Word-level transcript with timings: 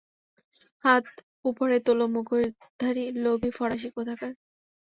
হাত 0.83 1.05
উপরে 1.45 1.77
তোল, 1.85 1.99
মুখোশধারী 2.15 3.03
লোভী 3.23 3.49
ফরাসি 3.57 3.89
কোথাকার! 3.91 4.31